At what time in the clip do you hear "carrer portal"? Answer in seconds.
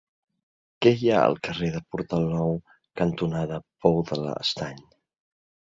1.49-2.25